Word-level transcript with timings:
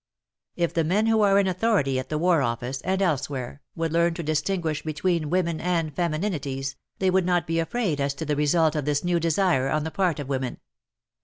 If 0.55 0.73
the 0.73 0.83
men 0.83 1.05
who 1.05 1.21
are 1.21 1.37
in 1.37 1.45
authority 1.45 1.99
at 1.99 2.09
the 2.09 2.17
War 2.17 2.39
Ofifice, 2.39 2.81
and 2.83 3.03
elsewhere, 3.03 3.61
would 3.75 3.93
learn 3.93 4.15
to 4.15 4.23
distinguish 4.23 4.81
between 4.81 5.29
women 5.29 5.61
and 5.61 5.93
femininities, 5.95 6.75
they 6.97 7.11
would 7.11 7.23
not 7.27 7.45
be 7.45 7.59
afraid 7.59 8.01
as 8.01 8.15
to 8.15 8.25
the 8.25 8.35
result 8.35 8.75
of 8.75 8.85
this 8.85 9.03
new 9.03 9.19
desire 9.19 9.69
on 9.69 9.83
the 9.83 9.91
part 9.91 10.19
of 10.19 10.27
women. 10.27 10.57